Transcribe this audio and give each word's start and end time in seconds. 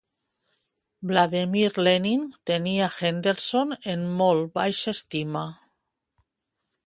Vladimir 1.09 1.75
Lenin 1.87 2.23
tenia 2.51 2.87
Henderson 2.97 3.77
en 3.93 4.09
molt 4.23 4.49
baixa 4.61 4.95
estima. 4.99 5.47